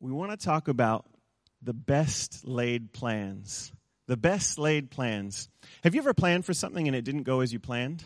[0.00, 1.06] we want to talk about
[1.62, 3.72] the best laid plans.
[4.06, 5.48] The best laid plans.
[5.82, 8.04] Have you ever planned for something and it didn't go as you planned?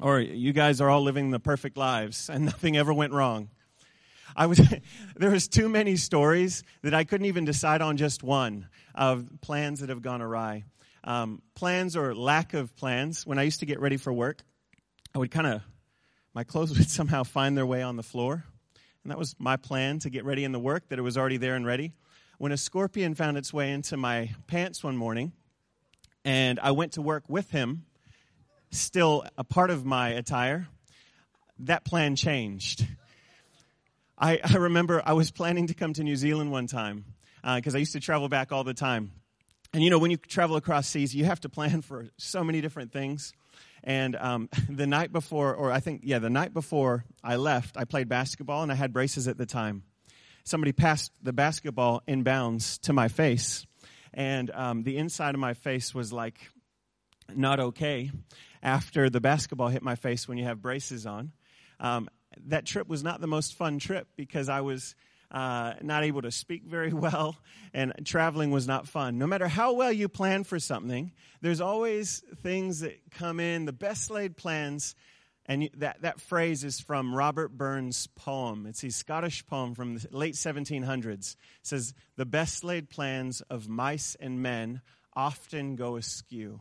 [0.00, 3.50] Or you guys are all living the perfect lives and nothing ever went wrong?
[4.34, 4.58] I was
[5.16, 9.80] there was too many stories that I couldn't even decide on just one of plans
[9.80, 10.64] that have gone awry.
[11.04, 13.26] Um, plans or lack of plans.
[13.26, 14.42] When I used to get ready for work,
[15.14, 15.62] I would kind of
[16.34, 18.44] my clothes would somehow find their way on the floor
[19.02, 21.36] and that was my plan to get ready in the work, that it was already
[21.36, 21.92] there and ready.
[22.38, 25.32] When a scorpion found its way into my pants one morning,
[26.24, 27.84] and I went to work with him,
[28.70, 30.68] still a part of my attire,
[31.60, 32.86] that plan changed.
[34.18, 37.04] I, I remember I was planning to come to New Zealand one time
[37.42, 39.12] because uh, I used to travel back all the time.
[39.72, 42.60] And you know, when you travel across seas, you have to plan for so many
[42.60, 43.32] different things.
[43.84, 47.84] And um, the night before, or I think, yeah, the night before I left, I
[47.84, 49.84] played basketball and I had braces at the time.
[50.44, 53.64] Somebody passed the basketball in bounds to my face,
[54.12, 56.36] and um, the inside of my face was like
[57.32, 58.10] not okay
[58.60, 61.30] after the basketball hit my face when you have braces on.
[61.78, 62.08] Um,
[62.46, 64.96] that trip was not the most fun trip because I was
[65.32, 67.36] uh, not able to speak very well,
[67.72, 69.18] and traveling was not fun.
[69.18, 73.72] No matter how well you plan for something, there's always things that come in, the
[73.72, 74.94] best laid plans.
[75.46, 78.64] And that, that phrase is from Robert Burns' poem.
[78.64, 81.32] It's a Scottish poem from the late 1700s.
[81.32, 84.82] It says, The best laid plans of mice and men
[85.14, 86.60] often go askew.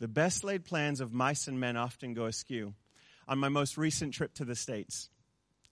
[0.00, 2.74] The best laid plans of mice and men often go askew.
[3.26, 5.08] On my most recent trip to the States,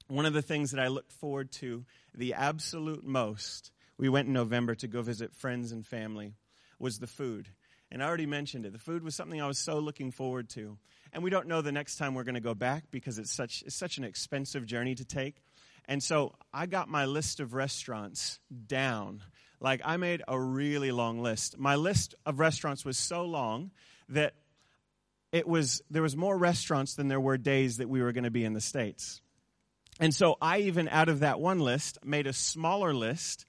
[0.08, 4.32] one of the things that I looked forward to the absolute most, we went in
[4.32, 6.34] November to go visit friends and family,
[6.78, 7.48] was the food.
[7.90, 8.72] And I already mentioned it.
[8.72, 10.78] The food was something I was so looking forward to.
[11.12, 13.62] And we don't know the next time we're going to go back because it's such,
[13.62, 15.36] it's such an expensive journey to take.
[15.86, 19.22] And so I got my list of restaurants down.
[19.60, 21.58] Like I made a really long list.
[21.58, 23.70] My list of restaurants was so long
[24.10, 24.34] that
[25.32, 28.30] it was there was more restaurants than there were days that we were going to
[28.30, 29.20] be in the states.
[30.00, 33.44] And so I even out of that one list made a smaller list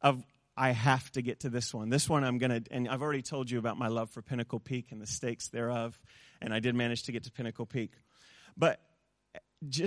[0.00, 0.22] of
[0.56, 1.88] I have to get to this one.
[1.88, 4.60] This one I'm going to, and I've already told you about my love for Pinnacle
[4.60, 5.98] Peak and the stakes thereof,
[6.42, 7.92] and I did manage to get to Pinnacle Peak.
[8.56, 8.80] But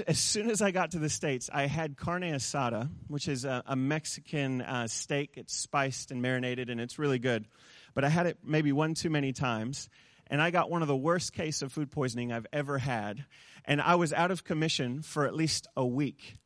[0.08, 3.64] as soon as I got to the States, I had carne asada, which is a,
[3.66, 5.34] a Mexican uh, steak.
[5.36, 7.46] It's spiced and marinated, and it's really good.
[7.94, 9.90] But I had it maybe one too many times,
[10.28, 13.26] and I got one of the worst case of food poisoning I've ever had.
[13.66, 16.38] And I was out of commission for at least a week.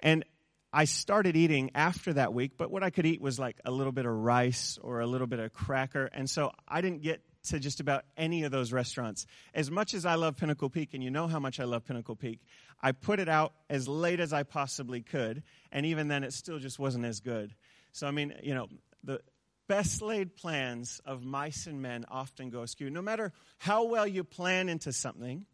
[0.00, 0.24] And
[0.72, 3.92] I started eating after that week, but what I could eat was like a little
[3.92, 6.10] bit of rice or a little bit of cracker.
[6.12, 9.24] And so I didn't get to just about any of those restaurants.
[9.54, 12.16] As much as I love Pinnacle Peak, and you know how much I love Pinnacle
[12.16, 12.40] Peak,
[12.82, 15.42] I put it out as late as I possibly could.
[15.72, 17.54] And even then, it still just wasn't as good.
[17.92, 18.68] So, I mean, you know,
[19.02, 19.20] the,
[19.68, 22.90] best laid plans of mice and men often go askew.
[22.90, 25.46] No matter how well you plan into something,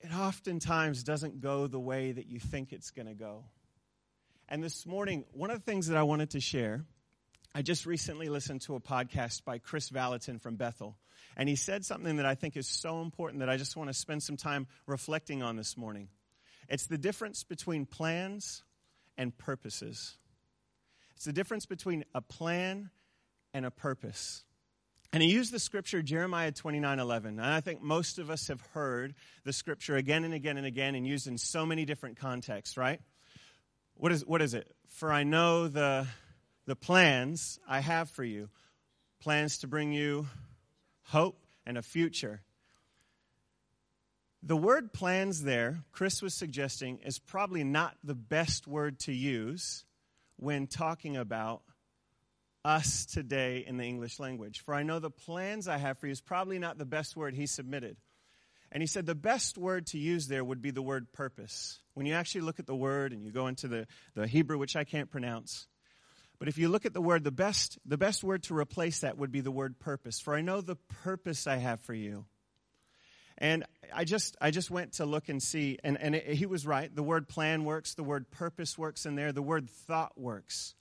[0.00, 3.44] it oftentimes doesn't go the way that you think it's going to go.
[4.48, 6.84] And this morning, one of the things that I wanted to share,
[7.54, 10.96] I just recently listened to a podcast by Kris Vallotton from Bethel.
[11.36, 13.94] And he said something that I think is so important that I just want to
[13.94, 16.08] spend some time reflecting on this morning.
[16.68, 18.62] It's the difference between plans
[19.18, 20.16] and purposes.
[21.16, 22.90] It's the difference between a plan
[23.54, 24.44] and a purpose.
[25.12, 27.38] And he used the scripture Jeremiah 29 11.
[27.38, 30.94] And I think most of us have heard the scripture again and again and again
[30.94, 33.00] and used in so many different contexts, right?
[33.94, 34.70] What is, what is it?
[34.88, 36.06] For I know the,
[36.66, 38.50] the plans I have for you
[39.20, 40.26] plans to bring you
[41.04, 42.42] hope and a future.
[44.42, 49.84] The word plans there, Kris was suggesting, is probably not the best word to use
[50.36, 51.62] when talking about
[52.64, 54.62] us today in the English language.
[54.64, 57.34] For I know the plans I have for you is probably not the best word
[57.34, 57.96] he submitted.
[58.72, 61.78] And he said the best word to use there would be the word purpose.
[61.94, 64.74] When you actually look at the word and you go into the, the Hebrew, which
[64.74, 65.68] I can't pronounce,
[66.38, 69.16] but if you look at the word, the best, the best word to replace that
[69.16, 70.20] would be the word purpose.
[70.20, 72.26] For I know the purpose I have for you.
[73.38, 76.66] And I just, I just went to look and see, and, and it, he was
[76.66, 76.94] right.
[76.94, 80.74] The word plan works, the word purpose works in there, the word thought works.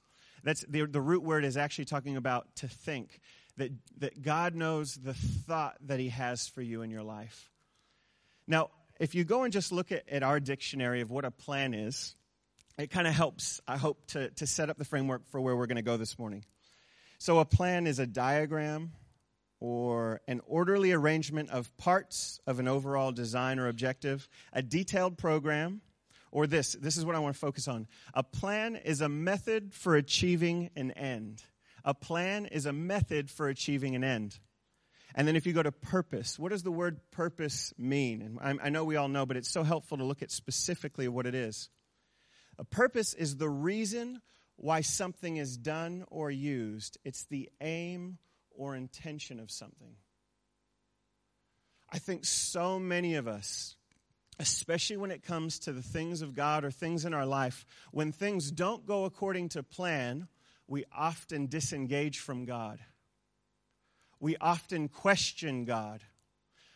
[0.44, 3.20] That's the, the root word is actually talking about to think.
[3.58, 7.50] That, that God knows the thought that He has for you in your life.
[8.48, 8.70] Now,
[9.00, 12.16] if you go and just look at, at our dictionary of what a plan is,
[12.78, 15.68] it kind of helps, I hope, to, to set up the framework for where we're
[15.68, 16.44] going to go this morning.
[17.18, 18.92] So, a plan is a diagram,
[19.66, 25.82] or an orderly arrangement of parts of an overall design or objective, a detailed program,
[26.32, 26.74] or this.
[26.74, 27.88] This is what I want to focus on.
[28.14, 31.42] A plan is a method for achieving an end.
[31.84, 34.38] A plan is a method for achieving an end.
[35.16, 38.38] And then if you go to purpose, what does the word purpose mean?
[38.40, 41.26] And I, know we all know, but it's so helpful to look at specifically what
[41.26, 41.72] it is.
[42.60, 44.22] A purpose is the reason
[44.58, 47.00] why something is done or used.
[47.04, 48.20] It's the aim
[48.58, 49.96] or intention of something.
[51.90, 53.76] I think so many of us,
[54.40, 58.12] especially when it comes to the things of God or things in our life, when
[58.12, 60.28] things don't go according to plan,
[60.68, 62.80] we often disengage from God
[64.20, 66.02] we often question God.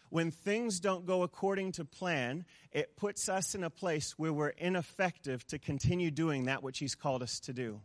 [0.10, 4.50] When things don't go according to plan, it puts us in a place where we're
[4.50, 7.81] ineffective to continue doing that which He's called us to do.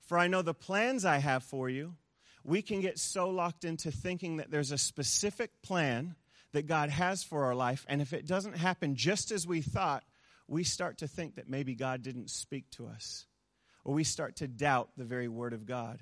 [0.00, 1.94] For I know the plans I have for you,
[2.48, 6.14] we can get so locked into thinking that there's a specific plan
[6.52, 10.02] that God has for our life, and if it doesn't happen just as we thought,
[10.48, 13.26] we start to think that maybe God didn't speak to us,
[13.84, 16.00] or we start to doubt the very Word of God.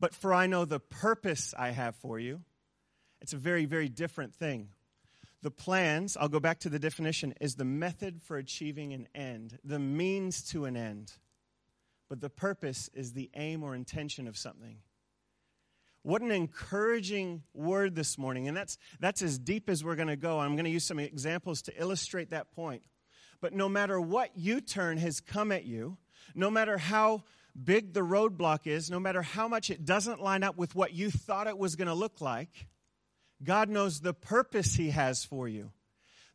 [0.00, 2.40] But for I know the purpose I have for you.
[3.20, 4.70] It's a very, very different thing.
[5.42, 9.56] The plans, I'll go back to the definition, is the method for achieving an end,
[9.62, 11.12] the means to an end.
[12.08, 14.78] But the purpose is the aim or intention of something.
[16.06, 18.46] What an encouraging word this morning.
[18.46, 20.38] And that's, that's as deep as we're going to go.
[20.38, 22.82] I'm going to use some examples to illustrate that point.
[23.40, 25.96] But no matter what U turn has come at you,
[26.32, 27.24] no matter how
[27.60, 31.10] big the roadblock is, no matter how much it doesn't line up with what you
[31.10, 32.68] thought it was going to look like,
[33.42, 35.72] God knows the purpose He has for you.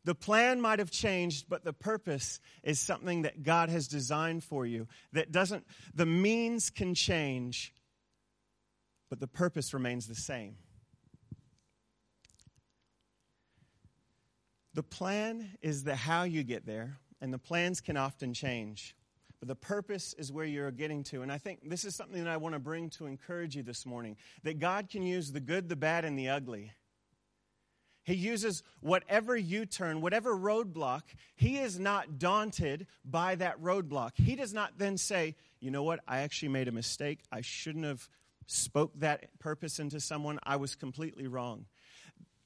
[0.04, 4.66] The plan might have changed, but the purpose is something that God has designed for
[4.66, 4.86] you.
[5.14, 5.64] That doesn't,
[5.94, 7.72] the means can change,
[9.12, 10.56] but the purpose remains the same.
[14.72, 18.96] The plan is the how you get there, and the plans can often change.
[19.38, 21.20] But the purpose is where you're getting to.
[21.20, 23.84] And I think this is something that I want to bring to encourage you this
[23.84, 26.72] morning that God can use the good, the bad, and the ugly.
[28.04, 31.02] He uses whatever U turn, whatever roadblock,
[31.36, 34.12] he is not daunted by that roadblock.
[34.14, 37.20] He does not then say, you know what, I actually made a mistake.
[37.30, 38.08] I shouldn't have
[38.46, 40.38] spoke that purpose into someone.
[40.42, 41.66] I was completely wrong.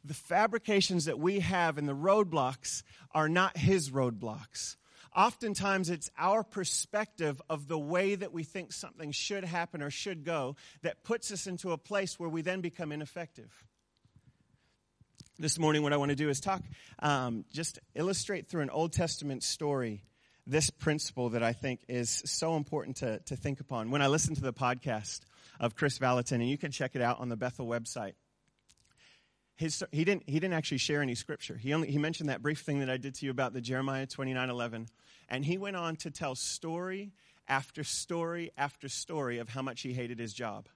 [0.04, 2.82] The fabrications that we have and the roadblocks
[3.12, 4.76] are not his roadblocks
[5.16, 10.25] oftentimes it's our perspective of the way that we think something should happen or should
[10.25, 13.50] go that puts us into a place where we then become ineffective.
[15.38, 16.62] This morning, what I want to do is talk,
[16.98, 20.02] um, just illustrate through an Old Testament story
[20.46, 23.90] this principle that I think is so important to, to think upon.
[23.90, 25.20] When I listened to the podcast
[25.61, 28.14] of Kris Vallotton, and you can check it out on the Bethel website,
[29.56, 31.56] his, he, didn't, he didn't actually share any scripture.
[31.56, 34.06] He, only, he mentioned that brief thing that I did to you about the Jeremiah
[34.06, 34.87] 29 11.
[35.29, 37.12] And he went on to tell story
[37.49, 40.69] after story after story of how much he hated his job.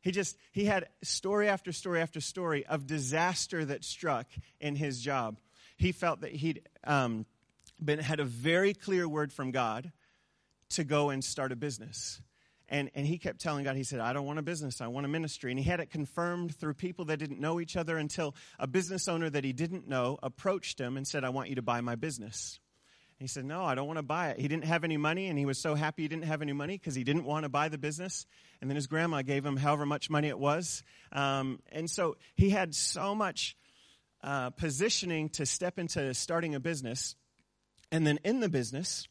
[0.00, 4.26] He just, he had story after story after story of disaster that struck
[4.60, 5.38] in his job.
[5.76, 7.26] He felt that he'd um,
[7.82, 9.92] been, had a very clear word from God
[10.70, 12.20] to go and start a business.
[12.68, 15.04] And, and he kept telling God, he said, I don't want a business, I want
[15.04, 15.52] a ministry.
[15.52, 19.06] And he had it confirmed through people that didn't know each other until a business
[19.06, 21.94] owner that he didn't know approached him and said, I want you to buy my
[21.94, 22.58] business.
[23.18, 24.40] He said, No, I don't want to buy it.
[24.40, 26.76] He didn't have any money, and he was so happy he didn't have any money
[26.76, 28.26] because he didn't want to buy the business.
[28.60, 30.82] And then his grandma gave him however much money it was.
[31.12, 33.56] Um, and so he had so much
[34.22, 37.14] uh, positioning to step into starting a business.
[37.92, 39.06] And then in the business,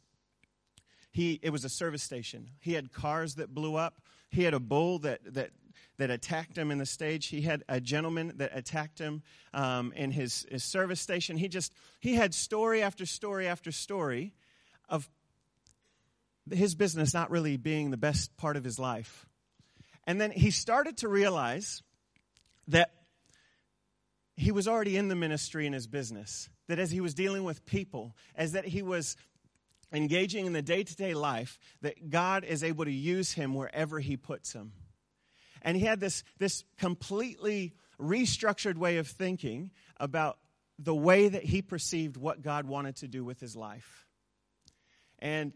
[1.14, 2.50] he, it was a service station.
[2.60, 4.00] He had cars that blew up.
[4.30, 5.50] He had a bull that, that
[5.96, 7.28] that attacked him in the stage.
[7.28, 11.36] He had a gentleman that attacked him um, in his, his service station.
[11.36, 14.32] He just, he had story after story after story
[14.88, 15.08] of
[16.50, 19.24] his business not really being the best part of his life.
[20.04, 21.82] And then he started to realize
[22.68, 22.90] that
[24.36, 26.48] he was already in the ministry in his business.
[26.66, 29.16] That as he was dealing with people, as that he was
[29.94, 34.00] engaging in the day to day life, that God is able to use him wherever
[34.00, 34.72] he puts him.
[35.62, 40.38] And he had this, this completely restructured way of thinking about
[40.78, 44.06] the way that he perceived what God wanted to do with his life.
[45.20, 45.52] And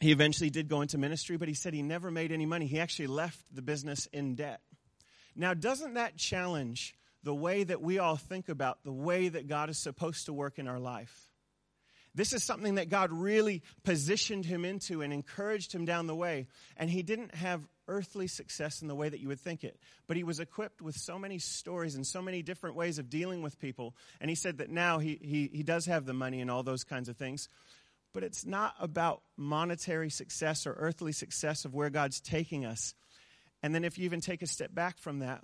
[0.00, 2.66] he eventually did go into ministry, but he said he never made any money.
[2.66, 4.60] He actually left the business in debt.
[5.36, 9.70] Now, doesn't that challenge the way that we all think about the way that God
[9.70, 11.29] is supposed to work in our life?
[12.14, 16.48] This is something that God really positioned him into and encouraged him down the way.
[16.76, 19.78] And he didn't have earthly success in the way that you would think it.
[20.06, 23.42] But he was equipped with so many stories and so many different ways of dealing
[23.42, 23.94] with people.
[24.20, 26.84] And he said that now he, he, he does have the money and all those
[26.84, 27.48] kinds of things.
[28.12, 32.94] but it's not about monetary success or earthly success of where God's taking us.
[33.62, 35.42] And then, if you even take a step back from that,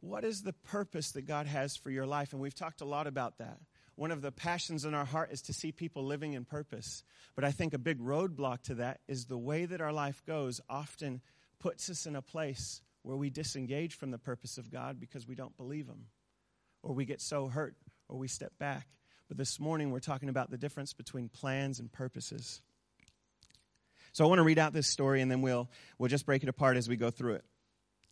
[0.00, 2.32] what is the purpose that God has for your life?
[2.32, 3.58] And we've talked a lot about that.
[3.96, 7.04] One of the passions in our heart is to see people living in purpose.
[7.36, 10.60] But I think a big roadblock to that is the way that our life goes
[10.68, 11.20] often
[11.60, 15.34] puts us in a place where we disengage from the purpose of God because we
[15.34, 16.06] don't believe Him,
[16.82, 17.76] or we get so hurt,
[18.08, 18.88] or we step back.
[19.28, 22.60] But this morning we're talking about the difference between plans and purposes.
[24.12, 26.48] So I want to read out this story and then we'll, we'll just break it
[26.48, 27.44] apart as we go through it.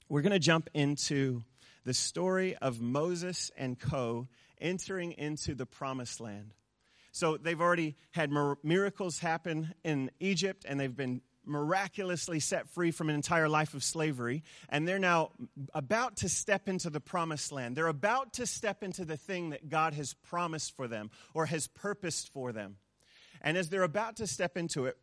[0.08, 1.42] We're going to jump into
[1.84, 4.28] the story of Moses and Co.
[4.62, 6.54] entering into the promised land.
[7.10, 8.30] So they've already had
[8.62, 13.82] miracles happen in Egypt and they've been miraculously set free from an entire life of
[13.82, 15.30] slavery, and they're now
[15.74, 17.76] about to step into the promised land.
[17.76, 21.66] They're about to step into the thing that God has promised for them or has
[21.66, 22.76] purposed for them.
[23.40, 24.96] And as they're about to step into it,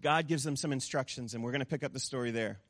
[0.00, 2.60] God gives them some instructions, and we're going to pick up the story there.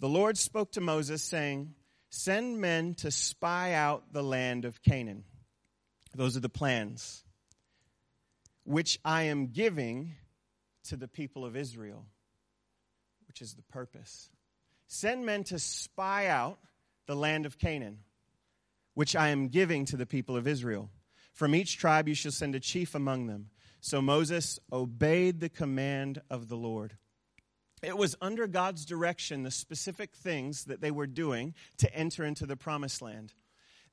[0.00, 1.74] The Lord spoke to Moses, saying,
[2.18, 5.24] Send men to spy out the land of Canaan.
[6.14, 7.22] Those are the plans,
[8.64, 10.14] which I am giving
[10.84, 12.06] to the people of Israel,
[13.28, 14.30] which is the purpose.
[14.86, 16.58] Send men to spy out
[17.06, 17.98] the land of Canaan,
[18.94, 20.88] which I am giving to the people of Israel.
[21.34, 23.50] From each tribe you shall send a chief among them.
[23.82, 26.96] So Moses obeyed the command of the Lord.
[27.82, 32.46] It was under God's direction, the specific things that they were doing to enter into
[32.46, 33.32] the promised land.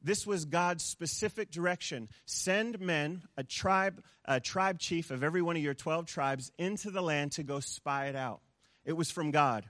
[0.02, 2.10] This was God's specific direction.
[2.26, 6.92] Send men, a tribe, a tribe chief of every one of your 12 tribes, into
[6.92, 8.42] the land to go spy it out.
[8.86, 9.66] It was from God.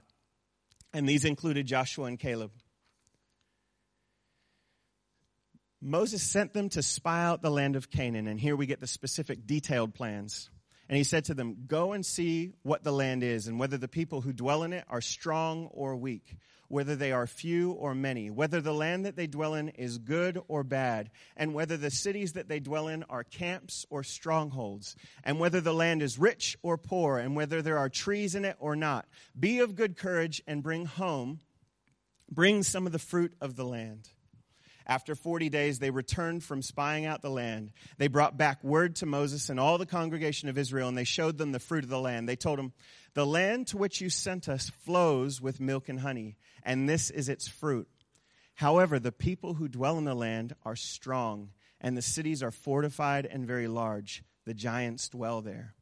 [0.92, 2.52] And these included Joshua and Caleb.
[5.80, 8.86] Moses sent them to spy out the land of Canaan, and here we get the
[8.86, 10.48] specific detailed plans.
[10.88, 13.88] And he said to them, Go and see what the land is, and whether the
[13.88, 16.36] people who dwell in it are strong or weak
[16.68, 20.40] whether they are few or many, whether the land that they dwell in is good
[20.48, 25.38] or bad, and whether the cities that they dwell in are camps or strongholds, and
[25.38, 28.74] whether the land is rich or poor, and whether there are trees in it or
[28.76, 29.06] not.
[29.38, 31.40] Be of good courage and bring home,
[32.30, 34.08] bring some of the fruit of the land.
[34.86, 37.72] After 40 days, they returned from spying out the land.
[37.96, 41.38] They brought back word to Moses and all the congregation of Israel, and they showed
[41.38, 42.28] them the fruit of the land.
[42.28, 42.74] They told them,
[43.14, 47.30] The land to which you sent us flows with milk and honey, and this is
[47.30, 47.88] its fruit.
[48.56, 51.50] However, the people who dwell in the land are strong,
[51.80, 54.22] and the cities are fortified and very large.
[54.44, 55.74] The giants dwell there.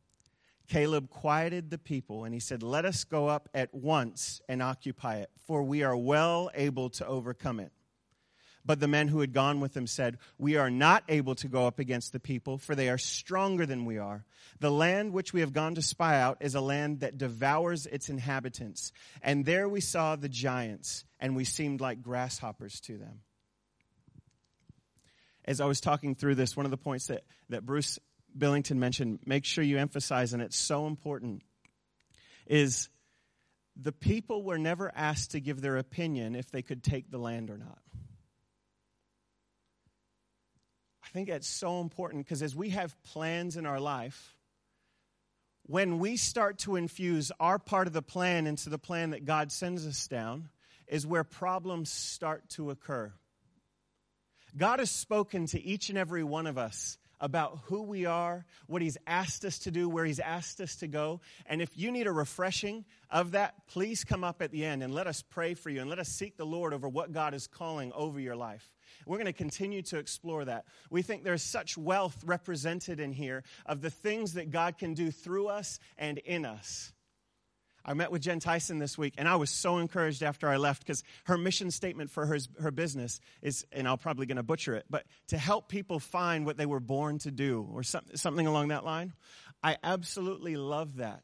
[0.68, 5.16] Caleb quieted the people, and he said, Let us go up at once and occupy
[5.16, 7.72] it, for we are well able to overcome it.
[8.64, 11.66] But the men who had gone with him said, We are not able to go
[11.66, 14.24] up against the people, for they are stronger than we are.
[14.60, 18.08] The land which we have gone to spy out is a land that devours its
[18.08, 18.92] inhabitants.
[19.20, 23.22] And there we saw the giants, and we seemed like grasshoppers to them.
[25.44, 27.98] As I was talking through this, one of the points that, that Bruce
[28.36, 31.42] Billington mentioned, make sure you emphasize, and it's so important,
[32.46, 32.88] is
[33.76, 37.50] the people were never asked to give their opinion if they could take the land
[37.50, 37.78] or not.
[41.01, 44.36] I think that's so important because as we have plans in our life,
[45.66, 49.52] when we start to infuse our part of the plan into the plan that God
[49.52, 50.48] sends us down,
[50.88, 53.12] is where problems start to occur.
[54.56, 58.82] God has spoken to each and every one of us about who we are, what
[58.82, 61.20] He's asked us to do, where He's asked us to go.
[61.46, 64.92] And if you need a refreshing of that, please come up at the end and
[64.92, 67.46] let us pray for you and let us seek the Lord over what God is
[67.46, 68.68] calling over your life.
[69.06, 70.64] We're going to continue to explore that.
[70.90, 75.10] We think there's such wealth represented in here of the things that God can do
[75.10, 76.92] through us and in us.
[77.84, 80.86] I met with Jen Tyson this week, and I was so encouraged after I left
[80.86, 84.74] because her mission statement for her, her business is, and I'm probably going to butcher
[84.74, 88.46] it, but to help people find what they were born to do, or something, something
[88.46, 89.14] along that line.
[89.64, 91.22] I absolutely love that.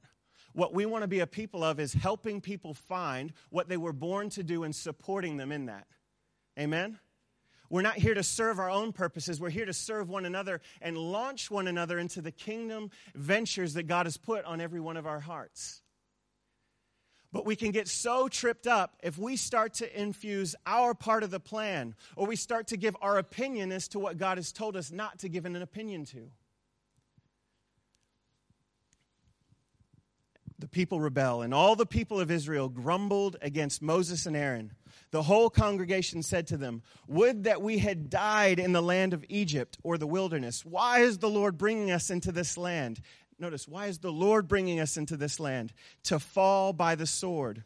[0.53, 3.93] What we want to be a people of is helping people find what they were
[3.93, 5.87] born to do and supporting them in that.
[6.59, 6.99] Amen?
[7.71, 9.41] We're not here to serve our own purposes.
[9.41, 13.85] We're here to serve one another and launch one another into the kingdom ventures that
[13.85, 15.83] God has put on every one of our hearts.
[17.31, 21.31] But we can get so tripped up if we start to infuse our part of
[21.31, 24.77] the plan or we start to give our opinion as to what God has told
[24.77, 26.31] us not to give an opinion to.
[30.59, 34.73] The people rebel, and all the people of Israel grumbled against Moses and Aaron.
[35.11, 39.25] The whole congregation said to them, Would that we had died in the land of
[39.29, 40.65] Egypt or the wilderness.
[40.65, 43.01] Why is the Lord bringing us into this land?
[43.41, 45.73] notice, why is the Lord bringing us into this land?
[46.05, 47.65] To fall by the sword.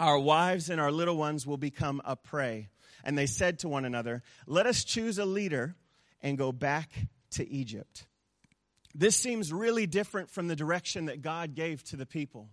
[0.00, 2.68] Our wives and our little ones will become a prey.
[3.04, 5.76] And they said to one another, Let us choose a leader
[6.22, 6.90] and go back
[7.32, 8.06] to Egypt.
[8.94, 12.48] This seems really different from the direction that God gave to the people.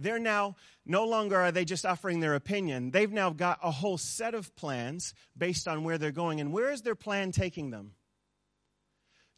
[0.00, 2.90] They're now, no longer are they just offering their opinion.
[2.90, 6.40] They've now got a whole set of plans based on where they're going.
[6.40, 7.92] And where is their plan taking them?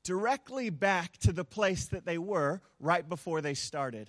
[0.04, 4.09] Directly back to the place that they were right before they started.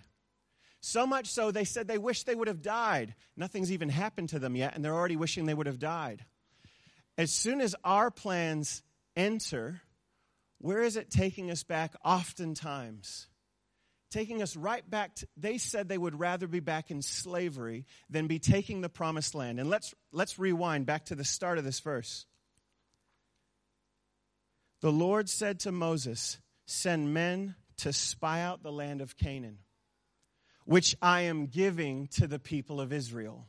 [0.79, 3.15] So much so, they said they wish they would have died.
[3.35, 6.25] Nothing's even happened to them yet, and they're already wishing they would have died.
[7.17, 8.83] As soon as our plans
[9.15, 9.81] enter,
[10.59, 13.27] where is it taking us back oftentimes?
[14.13, 18.27] Taking us right back to, they said they would rather be back in slavery than
[18.27, 19.59] be taking the promised land.
[19.59, 22.27] And let's, let's rewind back to the start of this verse.
[24.81, 29.57] The Lord said to Moses, Send men to spy out the land of Canaan,
[30.65, 33.47] which I am giving to the people of Israel.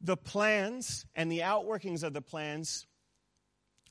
[0.00, 2.86] The plans and the outworkings of the plans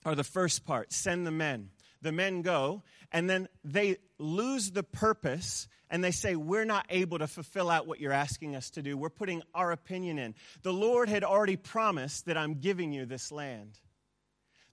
[0.05, 1.71] are the first part send the men.
[2.05, 7.17] The men go, and then they lose the purpose and they say, We're not able
[7.17, 8.95] to fulfill out what you're asking us to do.
[8.95, 10.35] We're putting our opinion in.
[10.62, 13.79] The Lord had already promised that I'm giving you this land.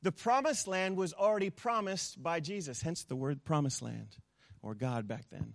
[0.03, 4.15] The promised land was already promised by Jesus, hence the word promised land,
[4.61, 5.55] or God back then.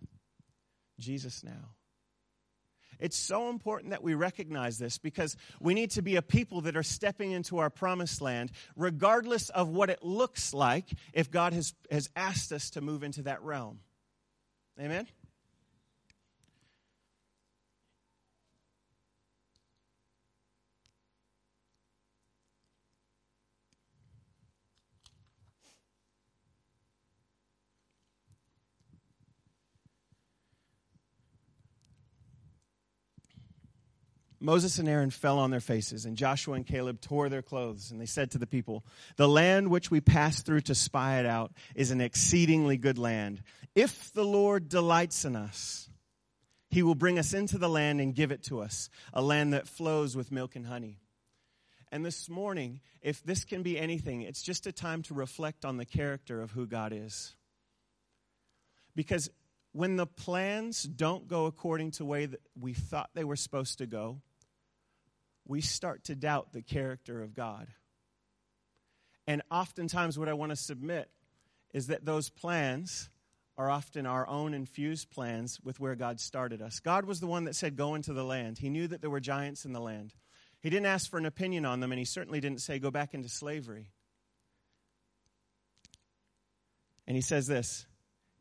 [1.00, 1.76] Jesus now.
[3.00, 6.76] It's so important that we recognize this because we need to be a people that
[6.76, 11.74] are stepping into our promised land, regardless of what it looks like if God has,
[11.92, 13.80] has asked us to move into that realm.
[14.80, 15.08] Amen?
[34.40, 38.00] Moses and Aaron fell on their faces, and Joshua and Caleb tore their clothes, and
[38.00, 41.52] they said to the people, The land which we passed through to spy it out
[41.76, 43.42] is an exceedingly good land.
[43.74, 45.90] If the Lord delights in us,
[46.70, 49.68] he will bring us into the land and give it to us, a land that
[49.68, 51.00] flows with milk and honey.
[51.92, 55.78] And this morning, if this can be anything, it's just a time to reflect on
[55.78, 57.34] the character of who God is.
[58.96, 59.30] Because
[59.72, 63.78] when the plans don't go according to the way that we thought they were supposed
[63.78, 64.22] to go,
[65.48, 67.68] we start to doubt the character of God.
[69.26, 71.10] And oftentimes, what I want to submit
[71.74, 73.10] is that those plans
[73.58, 76.80] are often our own infused plans with where God started us.
[76.80, 78.58] God was the one that said, Go into the land.
[78.58, 80.14] He knew that there were giants in the land.
[80.62, 83.14] He didn't ask for an opinion on them, and He certainly didn't say, Go back
[83.14, 83.92] into slavery.
[87.08, 87.86] And He says this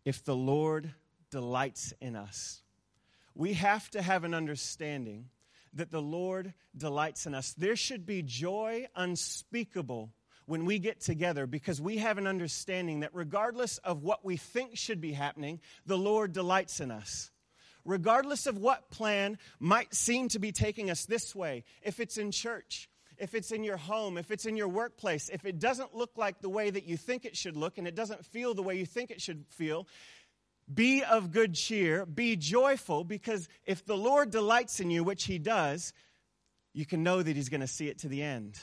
[0.05, 0.93] If the Lord
[1.31, 2.63] delights in us,
[3.35, 5.31] we have to have an understanding
[5.77, 7.55] that the Lord delights in us.
[7.55, 10.13] There should be joy unspeakable
[10.47, 14.77] when we get together because we have an understanding that regardless of what we think
[14.77, 17.31] should be happening, the Lord delights in us.
[17.85, 22.33] Regardless of what plan might seem to be taking us this way, if it's in
[22.33, 26.11] church, if it's in your home, if it's in your workplace, if it doesn't look
[26.17, 28.77] like the way that you think it should look and it doesn't feel the way
[28.77, 29.87] you think it should feel,
[30.73, 35.39] be of good cheer, be joyful, because if the Lord delights in you, which He
[35.39, 35.93] does,
[36.73, 38.59] you can know that He's going to see it to the end.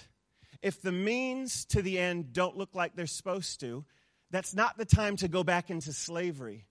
[0.61, 3.85] If the means to the end don't look like they're supposed to,
[4.31, 6.67] that's not the time to go back into slavery.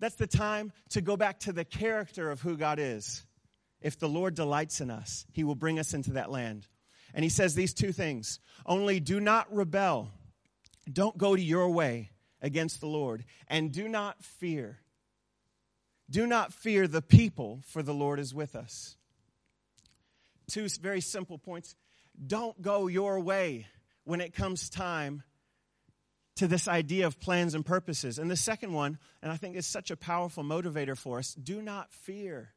[0.00, 3.24] That's the time to go back to the character of who God is.
[3.80, 6.66] If the Lord delights in us, He will bring us into that land.
[7.14, 10.10] And He says these two things only do not rebel,
[10.92, 12.10] don't go to your way
[12.42, 13.24] against the Lord.
[13.48, 14.80] And do not fear.
[16.10, 18.96] Do not fear the people, for the Lord is with us.
[20.50, 21.74] Two very simple points.
[22.26, 23.66] Don't go your way
[24.04, 25.22] when it comes time
[26.36, 28.18] to this idea of plans and purposes.
[28.18, 31.62] And the second one, and I think is such a powerful motivator for us do
[31.62, 32.50] not fear.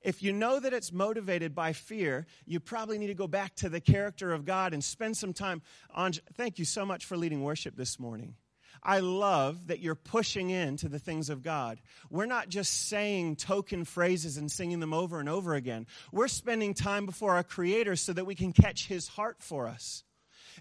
[0.00, 3.68] If you know that it's motivated by fear, you probably need to go back to
[3.68, 5.62] the character of God and spend some time
[5.94, 6.12] on.
[6.34, 8.34] Thank you so much for leading worship this morning.
[8.84, 11.80] I love that you're pushing into the things of God.
[12.10, 15.86] We're not just saying token phrases and singing them over and over again.
[16.12, 20.04] We're spending time before our Creator so that we can catch His heart for us.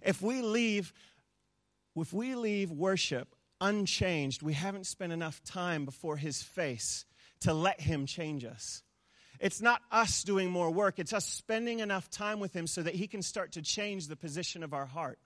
[0.01, 0.93] If we leave,
[1.95, 7.05] if we leave worship unchanged, we haven't spent enough time before His face
[7.41, 8.83] to let Him change us.
[9.39, 12.95] It's not us doing more work, it's us spending enough time with Him so that
[12.95, 15.19] He can start to change the position of our heart.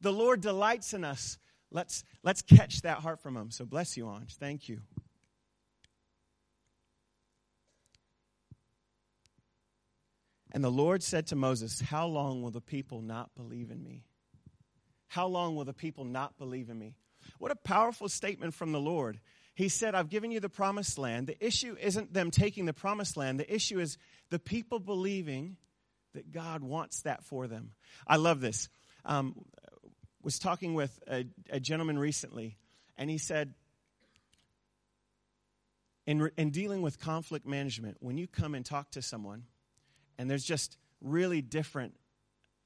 [0.00, 1.38] The Lord delights in us
[1.72, 3.50] let's, let's catch that heart from them.
[3.50, 4.36] So bless you, Ange.
[4.36, 4.80] Thank you.
[10.52, 14.04] And the Lord said to Moses, How long will the people not believe in me?
[15.08, 16.94] How long will the people not believe in me?
[17.38, 19.20] What a powerful statement from the Lord.
[19.54, 21.26] He said, I've given you the promised land.
[21.26, 23.98] The issue isn't them taking the promised land, the issue is
[24.30, 25.56] the people believing
[26.14, 27.72] that God wants that for them.
[28.06, 28.68] I love this.
[29.04, 29.34] Um,
[30.22, 32.56] was talking with a, a gentleman recently,
[32.96, 33.54] and he said,
[36.06, 39.44] in, in dealing with conflict management, when you come and talk to someone,
[40.18, 41.94] and there's just really different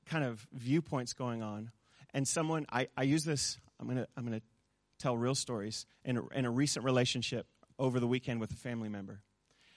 [0.06, 1.70] kind of viewpoints going on,
[2.14, 4.42] and someone, I, I use this, I'm going to I'm gonna
[4.98, 7.46] tell real stories, in a, in a recent relationship
[7.78, 9.20] over the weekend with a family member,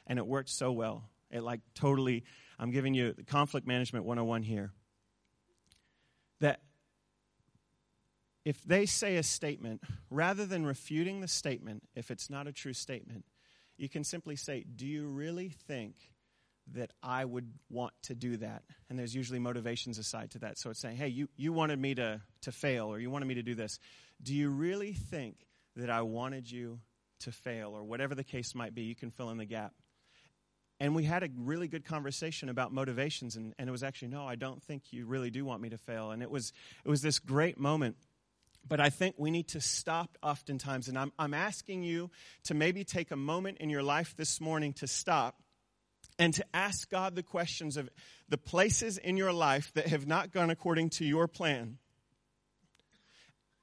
[0.08, 1.04] and it worked so well.
[1.32, 2.24] It like totally,
[2.58, 4.72] I'm giving you conflict management 101 here.
[6.40, 6.62] That
[8.50, 12.74] if they say a statement, rather than refuting the statement, if it's not a true
[12.74, 13.24] statement,
[13.78, 15.94] you can simply say, Do you really think
[16.74, 18.64] that I would want to do that?
[18.90, 20.58] And there's usually motivations aside to that.
[20.58, 23.36] So it's saying, Hey, you, you wanted me to, to fail, or you wanted me
[23.36, 23.78] to do this.
[24.20, 25.36] Do you really think
[25.76, 26.80] that I wanted you
[27.20, 28.82] to fail, or whatever the case might be?
[28.82, 29.74] You can fill in the gap.
[30.80, 34.26] And we had a really good conversation about motivations, and, and it was actually, No,
[34.26, 36.10] I don't think you really do want me to fail.
[36.10, 36.52] And it was,
[36.84, 37.96] it was this great moment
[38.70, 40.88] but I think we need to stop oftentimes.
[40.88, 42.12] And I'm, I'm asking you
[42.46, 45.42] to maybe take a moment in your life this morning to stop
[46.20, 47.90] and to ask God the questions of
[48.30, 51.80] the places in your life that have not gone according to your plan.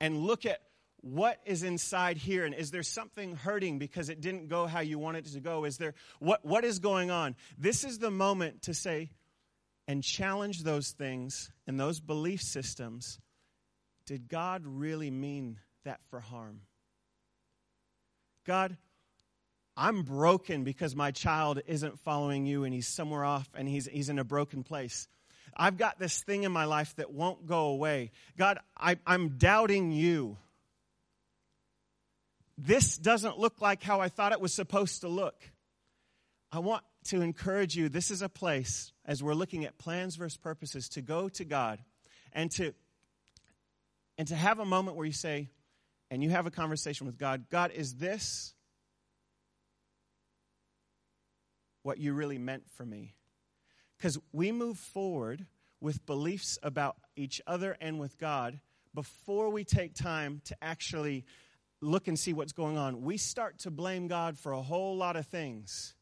[0.01, 0.61] And look at
[1.03, 4.99] what is inside here and is there something hurting because it didn't go how you
[4.99, 8.62] wanted it to go is there what what is going on this is the moment
[8.62, 9.09] to say
[9.87, 13.21] and challenge those things and those belief systems
[14.07, 16.61] did God really mean that for harm?
[18.47, 18.77] God,
[19.77, 24.09] I'm broken because my child isn't following you and he's somewhere off and he's, he's
[24.09, 25.09] in a broken place.
[25.57, 28.12] I've got this thing in my life that won't go away.
[28.38, 30.37] God, I, I'm doubting you.
[32.57, 35.35] This doesn't look like how I thought it was supposed to look.
[36.53, 37.88] I want to encourage you.
[37.88, 41.81] This is a place, as we're looking at plans versus purposes, to go to God
[42.33, 42.73] and to
[44.18, 45.50] and to have a moment where you say,
[46.11, 48.55] and you have a conversation with God God, is this
[51.83, 53.14] what you really meant for me?
[53.96, 55.46] Because we move forward
[55.81, 58.61] with beliefs about each other and with God
[58.94, 61.24] before we take time to actually
[61.81, 63.02] look and see what's going on.
[63.02, 65.94] We start to blame God for a whole lot of things.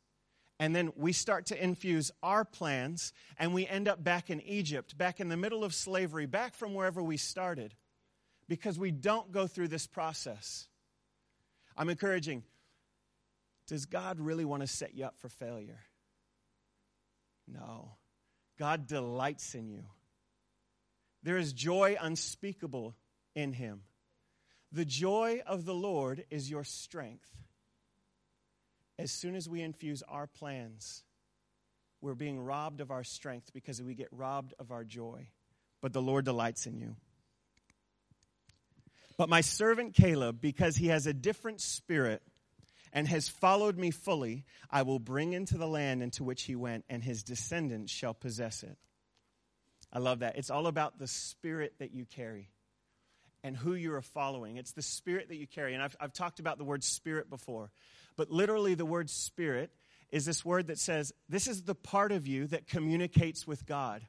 [0.61, 4.97] And then we start to infuse our plans, and we end up back in Egypt,
[4.97, 7.75] back in the middle of slavery, back from wherever we started
[8.49, 10.67] because we don't go through this process.
[11.77, 12.45] I'm encouraging
[13.67, 15.81] does God really want to set you up for failure?
[17.49, 17.93] No.
[18.59, 19.85] God delights in you.
[21.23, 22.95] There is joy unspeakable
[23.35, 23.83] in Him.
[24.71, 27.31] The joy of the Lord is your strength.
[28.99, 31.03] As soon as we infuse our plans,
[32.01, 35.29] we're being robbed of our strength because we get robbed of our joy.
[35.81, 36.97] But the Lord delights in you.
[39.17, 42.23] But my servant Caleb, because he has a different spirit
[42.93, 46.85] and has followed me fully, I will bring into the land into which he went,
[46.89, 48.77] and his descendants shall possess it.
[49.93, 50.37] I love that.
[50.37, 52.51] It's all about the spirit that you carry
[53.45, 54.57] and who you are following.
[54.57, 55.75] It's the spirit that you carry.
[55.75, 57.71] And I've, I've talked about the word spirit before,
[58.17, 59.71] but literally, the word spirit
[60.11, 64.03] is this word that says, This is the part of you that communicates with God.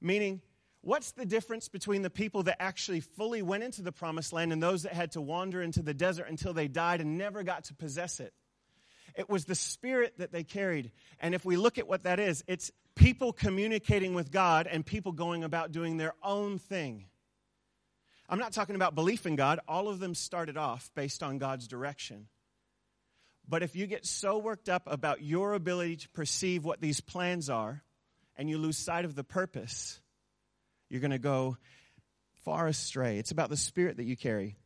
[0.00, 0.40] Meaning,
[0.86, 4.62] What's the difference between the people that actually fully went into the promised land and
[4.62, 7.74] those that had to wander into the desert until they died and never got to
[7.74, 8.32] possess it?
[9.16, 10.92] It was the spirit that they carried.
[11.18, 15.10] And if we look at what that is, it's people communicating with God and people
[15.10, 17.06] going about doing their own thing.
[18.28, 19.58] I'm not talking about belief in God.
[19.66, 22.28] All of them started off based on God's direction.
[23.48, 27.50] But if you get so worked up about your ability to perceive what these plans
[27.50, 27.82] are
[28.36, 30.00] and you lose sight of the purpose,
[30.88, 31.56] you're going to go
[32.44, 33.18] far astray.
[33.18, 34.56] It's about the spirit that you carry.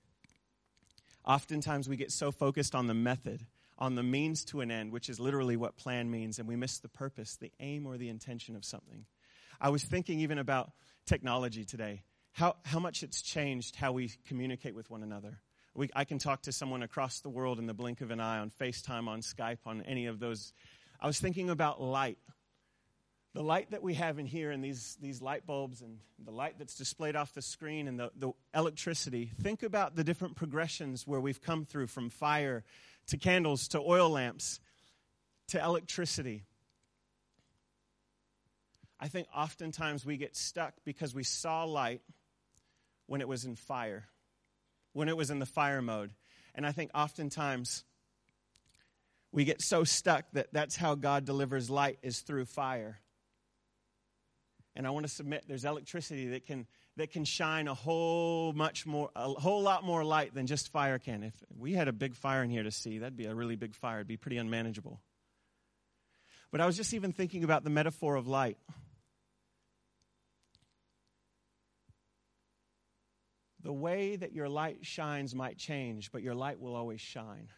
[1.25, 3.47] Oftentimes, we get so focused on the method,
[3.79, 6.79] on the means to an end, which is literally what plan means, and we miss
[6.79, 9.07] the purpose, the aim, or the intention of something.
[9.61, 10.73] I was thinking even about
[11.07, 12.03] technology today,
[12.33, 15.41] how, how much it's changed how we communicate with one another.
[15.75, 18.39] We, I can talk to someone across the world in the blink of an eye
[18.39, 20.53] on FaceTime, on Skype, on any of those.
[21.01, 22.19] I was thinking about light
[23.33, 26.59] the light that we have in here and these, these light bulbs and the light
[26.59, 31.21] that's displayed off the screen and the, the electricity, think about the different progressions where
[31.21, 32.65] we've come through from fire
[33.07, 34.61] to candles to oil lamps
[35.49, 36.45] to electricity.
[38.99, 42.03] I think oftentimes we get stuck because we saw light
[43.07, 44.07] when it was in fire,
[44.93, 46.11] when it was in the fire mode.
[46.55, 47.85] And I think oftentimes
[49.33, 52.99] we get so stuck that that's how God delivers light is through fire.
[54.77, 58.87] And I want to submit there's electricity that can that can shine a whole much
[58.87, 61.23] more a whole lot more light than just fire can.
[61.23, 63.75] If we had a big fire in here to see, that'd be a really big
[63.75, 63.99] fire.
[63.99, 65.01] It'd be pretty unmanageable.
[66.51, 68.59] But I was just even thinking about the metaphor of light.
[73.63, 77.49] The way that your light shines might change, but your light will always shine.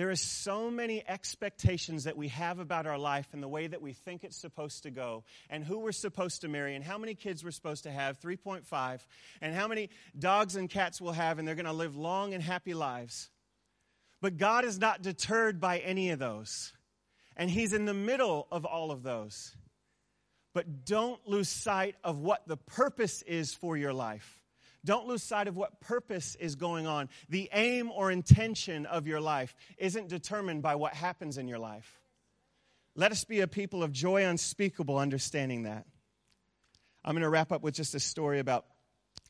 [0.00, 3.82] There are so many expectations that we have about our life and the way that
[3.82, 7.14] we think it's supposed to go, and who we're supposed to marry, and how many
[7.14, 9.00] kids we're supposed to have 3.5,
[9.42, 12.42] and how many dogs and cats we'll have, and they're going to live long and
[12.42, 13.28] happy lives.
[14.22, 16.72] But God is not deterred by any of those,
[17.36, 19.54] and He's in the middle of all of those.
[20.54, 24.39] But don't lose sight of what the purpose is for your life.
[24.84, 27.08] Don't lose sight of what purpose is going on.
[27.28, 32.00] The aim or intention of your life isn't determined by what happens in your life.
[32.94, 35.86] Let us be a people of joy unspeakable, understanding that.
[37.04, 38.66] I'm going to wrap up with just a story about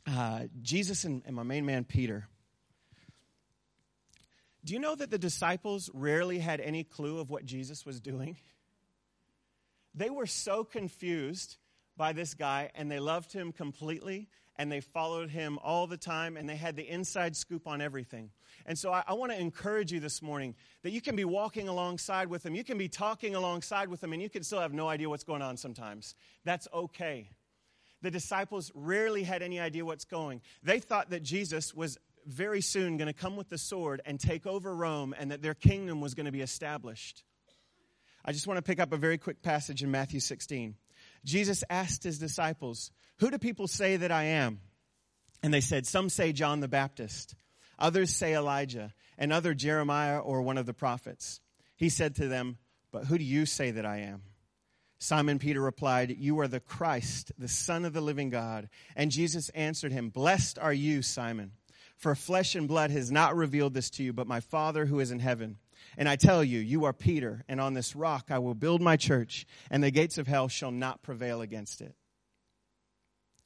[0.07, 2.27] uh, Jesus and, and my main man, Peter.
[4.65, 8.37] Do you know that the disciples rarely had any clue of what Jesus was doing?
[9.95, 11.57] They were so confused
[11.97, 14.29] by this guy and they loved him completely
[14.61, 18.29] and they followed him all the time and they had the inside scoop on everything.
[18.67, 21.67] And so I, I want to encourage you this morning that you can be walking
[21.67, 24.75] alongside with them, you can be talking alongside with them, and you can still have
[24.75, 26.15] no idea what's going on sometimes.
[26.45, 27.31] That's okay.
[28.03, 30.43] The disciples rarely had any idea what's going.
[30.63, 31.97] They thought that Jesus was
[32.27, 35.55] very soon going to come with the sword and take over Rome and that their
[35.55, 37.25] kingdom was going to be established.
[38.27, 40.75] I just want to pick up a very quick passage in Matthew 16.
[41.25, 44.61] Jesus asked his disciples, Who do people say that I am?
[45.43, 47.35] And they said, Some say John the Baptist,
[47.79, 51.41] others say Elijah, and other Jeremiah or one of the prophets.
[51.77, 52.59] He said to them,
[52.91, 54.23] But who do you say that I am?
[54.99, 58.69] Simon Peter replied, You are the Christ, the Son of the living God.
[58.95, 61.53] And Jesus answered him, Blessed are you, Simon,
[61.97, 65.11] for flesh and blood has not revealed this to you, but my Father who is
[65.11, 65.57] in heaven.
[65.97, 68.97] And I tell you, you are Peter, and on this rock I will build my
[68.97, 71.95] church, and the gates of hell shall not prevail against it.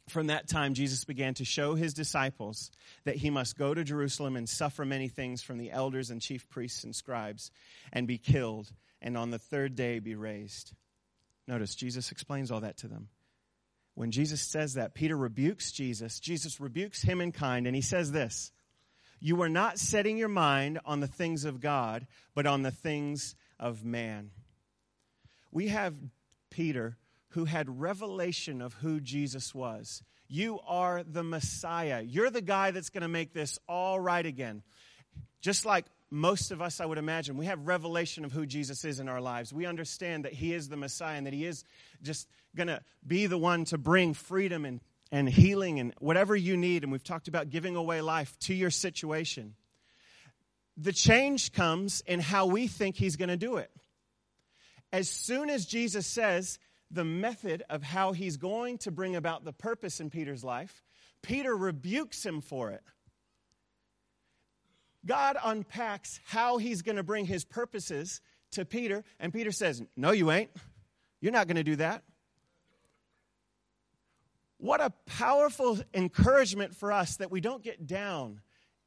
[0.09, 2.71] From that time, Jesus began to show his disciples
[3.05, 6.49] that he must go to Jerusalem and suffer many things from the elders and chief
[6.51, 7.51] priests and scribes,
[7.93, 8.71] and be killed,
[9.01, 10.75] and on the third day be raised.
[11.49, 13.09] Notice, Jesus explains all that to them.
[13.95, 16.21] When Jesus says that, Peter rebukes Jesus.
[16.21, 18.53] Jesus rebukes him in kind, and he says this
[19.25, 23.35] you are not setting your mind on the things of God, but on the things
[23.59, 24.33] of man.
[25.51, 25.95] We have
[26.51, 30.03] Peter who had revelation of who Jesus was.
[30.29, 32.03] You are the Messiah.
[32.03, 34.63] You're the guy that's going to make this all right again.
[35.41, 39.01] Just like most of us, I would imagine, we have revelation of who Jesus is
[39.01, 39.55] in our lives.
[39.55, 41.65] We understand that He is the Messiah and that He is
[42.03, 46.57] just going to be the one to bring freedom and and healing and whatever you
[46.57, 46.83] need.
[46.83, 49.55] And we've talked about giving away life to your situation.
[50.77, 53.71] The change comes in how we think he's going to do it.
[54.93, 56.59] As soon as Jesus says
[56.91, 60.83] the method of how he's going to bring about the purpose in Peter's life,
[61.23, 62.83] Peter rebukes him for it.
[65.07, 68.21] God unpacks how he's going to bring his purposes
[68.53, 70.51] to Peter, and Peter says, No, you ain't.
[71.21, 72.03] You're not going to do that.
[74.59, 78.41] What a powerful encouragement for us that we don't get down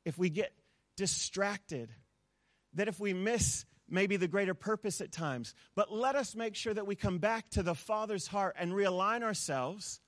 [0.05, 0.53] if we get
[0.95, 1.89] distracted,
[2.73, 5.53] that if we miss maybe the greater purpose at times.
[5.75, 9.23] But let us make sure that we come back to the Father's heart and realign
[9.23, 9.99] ourselves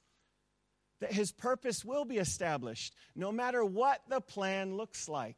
[0.99, 5.37] that His purpose will be established no matter what the plan looks like,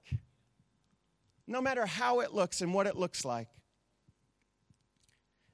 [1.48, 3.48] no matter how it looks and what it looks like.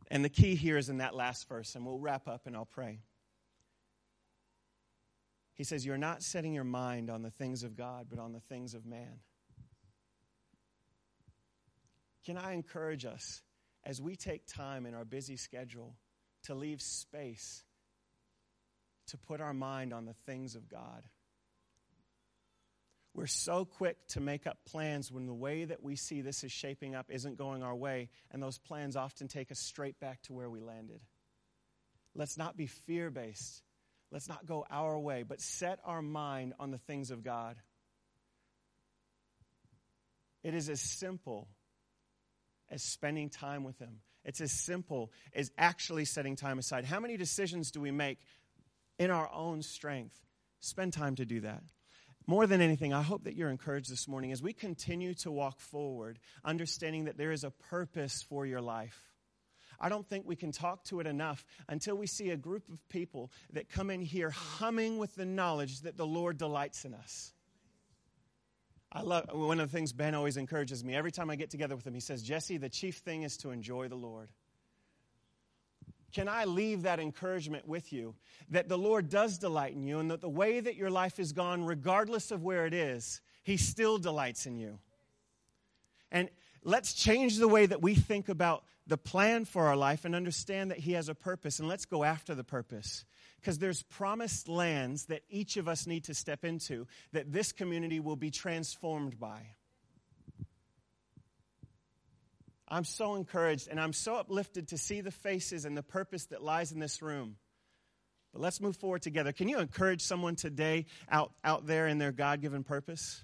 [0.10, 2.66] And the key here is in that last verse, and we'll wrap up and I'll
[2.66, 3.00] pray.
[5.58, 8.40] He says, You're not setting your mind on the things of God, but on the
[8.40, 9.20] things of man.
[12.26, 13.42] Can I encourage us
[13.84, 15.96] as we take time in our busy schedule
[16.44, 17.64] to leave space
[19.08, 21.04] to put our mind on the things of God?
[23.14, 26.52] We're so quick to make up plans when the way that we see this is
[26.52, 30.34] shaping up isn't going our way, and those plans often take us straight back to
[30.34, 31.02] where we landed.
[32.14, 33.64] Let's not be fear based.
[34.12, 37.58] Let's not go our way, but set our mind on the things of God.
[40.44, 41.50] It is as simple
[42.70, 44.00] as spending time with Him.
[44.24, 46.86] It's as simple as actually setting time aside.
[46.86, 48.20] How many decisions do we make
[48.98, 50.18] in our own strength?
[50.60, 51.64] Spend time to do that.
[52.26, 55.62] More than anything, I hope that you're encouraged this morning as we continue to walk
[55.62, 59.02] forward, understanding that there is a purpose for your life.
[59.80, 62.88] I don't think we can talk to it enough until we see a group of
[62.90, 67.34] people that come in here humming with the knowledge that the Lord delights in us.
[68.92, 71.76] I love one of the things Ben always encourages me every time I get together
[71.76, 71.94] with him.
[71.94, 74.30] He says, Jesse, the chief thing is to enjoy the Lord.
[76.14, 78.16] Can I leave that encouragement with you
[78.50, 81.34] that the Lord does delight in you and that the way that your life is
[81.34, 84.80] gone, regardless of where it is, He still delights in you?
[86.12, 86.30] And
[86.64, 90.72] let's change the way that we think about the plan for our life and understand
[90.72, 93.06] that He has a purpose, and let's go after the purpose
[93.42, 98.00] because there's promised lands that each of us need to step into that this community
[98.00, 99.42] will be transformed by.
[102.68, 106.44] I'm so encouraged and I'm so uplifted to see the faces and the purpose that
[106.44, 107.38] lies in this room.
[108.34, 109.32] But let's move forward together.
[109.32, 113.24] Can you encourage someone today out, out there in their God given purpose?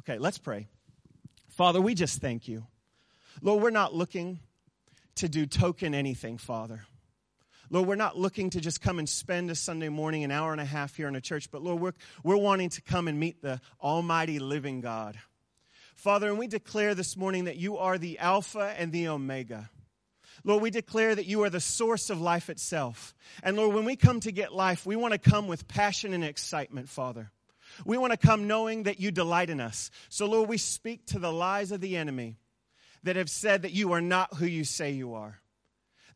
[0.00, 0.68] Okay, let's pray.
[1.48, 2.64] Father, we just thank you.
[3.40, 4.38] Lord, we're not looking
[5.16, 6.82] to do token anything, Father.
[7.70, 10.60] Lord, we're not looking to just come and spend a Sunday morning, an hour and
[10.60, 13.40] a half here in a church, but Lord, we're, we're wanting to come and meet
[13.40, 15.18] the Almighty living God.
[15.94, 19.70] Father, and we declare this morning that you are the Alpha and the Omega.
[20.44, 23.14] Lord, we declare that you are the source of life itself.
[23.42, 26.24] And Lord, when we come to get life, we want to come with passion and
[26.24, 27.30] excitement, Father.
[27.86, 29.90] We want to come knowing that you delight in us.
[30.08, 32.36] So, Lord, we speak to the lies of the enemy
[33.02, 35.42] that have said that you are not who you say you are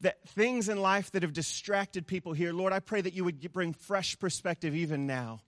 [0.00, 3.52] that things in life that have distracted people here, Lord, I pray that you would
[3.52, 5.40] bring fresh perspective even now.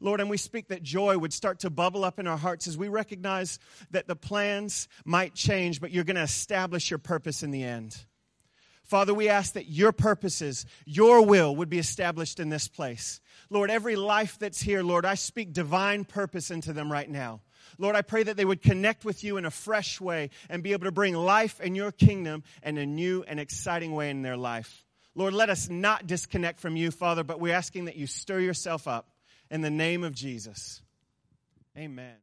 [0.00, 2.76] Lord, and we speak that joy would start to bubble up in our hearts as
[2.76, 3.58] we recognize
[3.90, 7.96] that the plans might change, but you're going to establish your purpose in the end.
[8.84, 13.20] Father, we ask that your purposes, your will would be established in this place.
[13.50, 17.40] Lord, every life that's here, Lord, I speak divine purpose into them right now.
[17.78, 20.72] Lord, I pray that they would connect with you in a fresh way and be
[20.72, 24.36] able to bring life in your kingdom in a new and exciting way in their
[24.36, 24.84] life.
[25.14, 28.86] Lord, let us not disconnect from you, Father, but we're asking that you stir yourself
[28.88, 29.08] up
[29.50, 30.82] in the name of Jesus.
[31.76, 32.14] Amen.